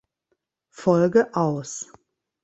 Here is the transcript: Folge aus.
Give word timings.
Folge 0.71 1.31
aus. 1.35 1.91